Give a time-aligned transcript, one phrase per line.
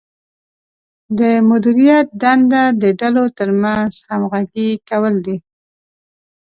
[1.19, 5.37] د مدیریت دنده د ډلو ترمنځ همغږي کول دي.